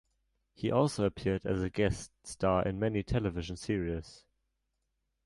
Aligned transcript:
He 0.55 0.71
also 0.71 1.05
appeared 1.05 1.45
as 1.45 1.61
a 1.61 1.69
guest 1.69 2.09
star 2.23 2.67
in 2.67 2.79
many 2.79 3.03
television 3.03 3.55
series. 3.55 4.23